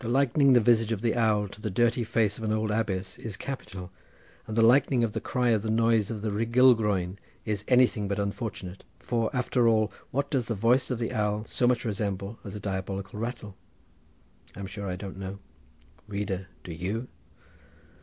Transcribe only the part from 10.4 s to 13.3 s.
the voice of the owl so much resemble as a diabolical